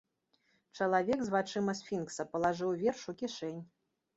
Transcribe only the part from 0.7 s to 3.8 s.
Чалавек з вачыма сфінкса палажыў верш у кішэнь.